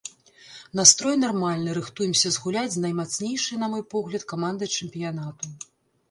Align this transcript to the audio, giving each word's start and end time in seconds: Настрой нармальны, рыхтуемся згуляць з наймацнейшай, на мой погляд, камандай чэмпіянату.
Настрой 0.77 1.17
нармальны, 1.23 1.75
рыхтуемся 1.77 2.31
згуляць 2.37 2.71
з 2.75 2.81
наймацнейшай, 2.85 3.59
на 3.65 3.69
мой 3.73 3.83
погляд, 3.93 4.25
камандай 4.33 4.69
чэмпіянату. 4.79 5.51